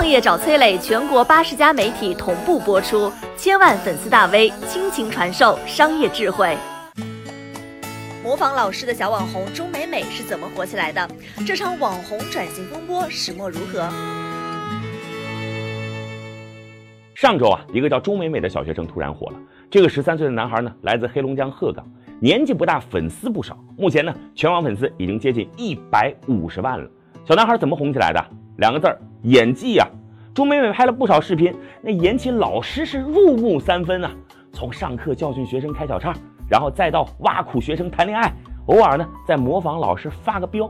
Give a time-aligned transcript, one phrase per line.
[0.00, 6.56] 创业找崔磊，全国八十家媒体同步播出，千万粉丝大 V 倾情传授商业智慧。
[8.24, 11.06] 模仿老师的小网红钟美美是怎么火起来的？
[11.46, 13.86] 这场网红转型风波始末如何？
[17.14, 19.34] 上周啊，一个叫钟美美的小学生突然火了。
[19.70, 21.86] 这个十三岁的男孩呢，来自黑龙江鹤岗，
[22.18, 23.54] 年纪不大，粉丝不少。
[23.76, 26.88] 目前呢，全网粉丝已经接近一百五十万了。
[27.28, 28.26] 小男孩怎么红起来的？
[28.56, 29.86] 两个字儿：演技呀。
[30.34, 34.10] 钟美美拍了不少视频，那演起老师是入木三分啊。
[34.52, 36.14] 从上课教训学生开小差。
[36.48, 38.34] 然后再到挖苦学生谈恋爱，
[38.66, 40.68] 偶尔呢再模仿老师发个飙。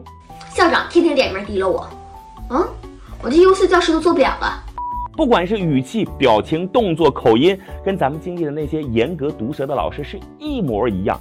[0.51, 1.89] 校长天天点名提了我，
[2.51, 2.69] 嗯，
[3.23, 4.63] 我这优秀教师都做不了了。
[5.15, 11.19] 不管是语气、表情、动作、口音，跟咱们经历的那些严格毒舌的老师是一模一样，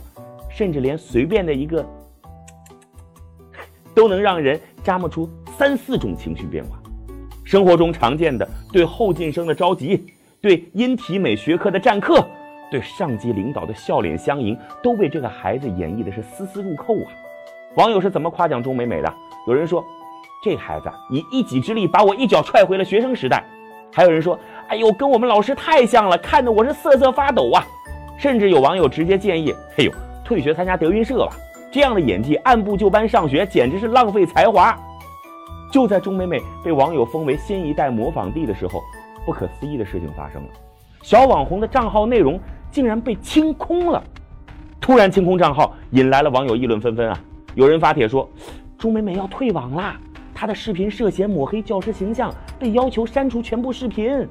[0.50, 1.86] 甚至连随便的一个
[3.96, 6.79] 都能让人咂摸出三四种情绪变化。
[7.50, 10.06] 生活中常见的对后进生的着急，
[10.40, 12.24] 对音体美学科的占课。
[12.70, 17.10] 对上级领导的笑脸相迎，都被这个孩子演绎的是丝丝入扣啊！
[17.76, 19.12] 网友是怎么夸奖钟美美的？
[19.48, 19.84] 有人说，
[20.44, 23.40] 这孩子以一己之力把我一脚踹回了学生时代；
[23.92, 27.66] 还有人说，哎呦，跟我们老师太像了，看得我是瑟瑟发抖啊！
[28.16, 29.92] 甚至有网友直接建议，哎呦，
[30.24, 31.36] 退学参加德云社吧！
[31.72, 34.80] 这样的演技，按部就班上学，简直是浪费才华。
[35.72, 38.82] 就在钟美美被网友封为新一代模仿帝的时候，
[39.26, 40.50] 不可思议的事情发生了，
[41.02, 42.40] 小网红的账号内容。
[42.72, 44.04] 竟然被清空了！
[44.80, 47.20] 突然清空账号，引来了网友议论纷纷啊！
[47.56, 48.30] 有人发帖说，
[48.78, 50.00] 钟美美要退网啦，
[50.36, 54.28] 她的视频涉嫌抹黑教师形象，被要求删除全部视频。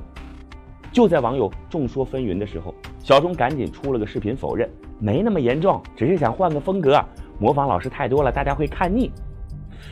[0.93, 7.05] 就在网友众说纷纭的时候，小钟赶紧出了个视频否认，没那么严重，只是想换个风格，
[7.41, 9.11] 模仿老师太多了，大家会看腻。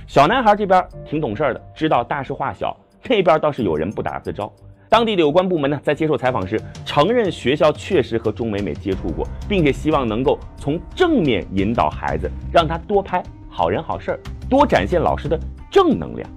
[0.06, 2.76] 小男孩这边挺懂事的，知道大事化小，
[3.08, 4.52] 那边倒是有人不打自招。
[4.88, 15.38] 当地的有关部门呢，在接受采访时承认，学校确实和钟美美接触过，并且希望能够从正面引导孩子，让他多拍好人好事儿，多展现老师的
[15.70, 16.30] 正能量。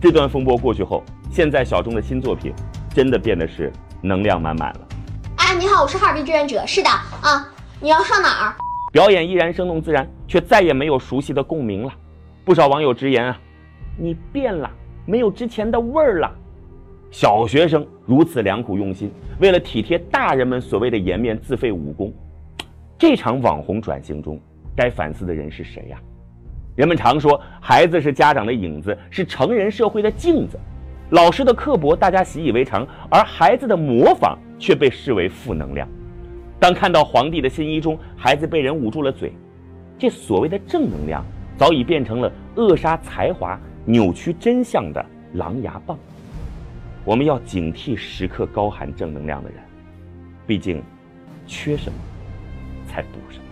[0.00, 2.54] 这段风波过去后，现在小钟的新作品
[2.94, 3.70] 真的变得是
[4.00, 4.80] 能量满满了。
[5.36, 6.66] 哎，你好，我是哈尔滨志愿者。
[6.66, 7.46] 是的啊，
[7.80, 8.54] 你要上哪儿？
[8.90, 11.92] 表演依然生动自然，却再也没有熟悉的共鸣了。
[12.44, 13.40] 不少网友直言啊，
[13.96, 14.68] 你变了，
[15.06, 16.30] 没有之前的味儿了。
[17.10, 22.12] 小学生如此良苦用心，为了体贴大人们所谓的颜面，自废武功。
[22.98, 24.40] 这场网红转型中，
[24.74, 25.98] 该反思的人是谁呀？
[26.74, 30.58] 人们常说，孩子是家长的影子，是成人社会的镜子。
[31.10, 35.86] 老师的刻薄，大家习以为常，而孩子的模仿却被视为负能量。
[36.58, 39.32] 当看到皇帝的新衣中，孩子被人捂住了嘴，
[39.96, 41.24] 这所谓的正能量，
[41.62, 45.96] 早已变成了扼杀才华、扭曲真相的狼牙棒。
[47.04, 49.60] 我们要警惕时刻高喊正能量的人，
[50.44, 50.82] 毕竟，
[51.46, 51.96] 缺什么
[52.88, 53.44] 才补什么。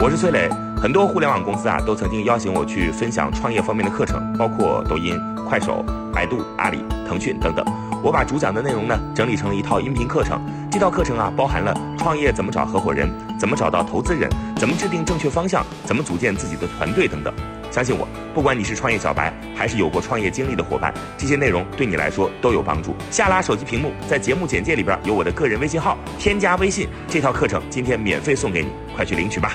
[0.00, 5.16] 我是崔磊，很多互联网公司啊都曾经邀请我去分享创业方面的课程，包括抖音、
[5.48, 7.64] 快手、百度、阿里、腾讯等等。
[8.06, 10.40] 我把主讲的内容呢整理成了一套音频课程，
[10.70, 17.34] 这套课程啊包含了创业怎么找合伙人，怎么找到投资人，怎么制定正确方向，怎么组建自己的团队等等。
[17.68, 22.94] 相信我，不管你是创业小白，还是有过创业经历的伙伴，这些内容对你来说都有帮助。
[23.10, 29.50] 下拉手机屏幕，在节目简介里边有我的个人微信号，添加微信，这套课程今天免费送给你，快去领取吧。